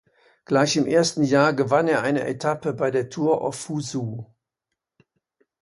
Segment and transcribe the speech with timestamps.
[0.45, 4.25] Gleich im ersten Jahr gewann er eine Etappe bei der Tour of Fuzhou.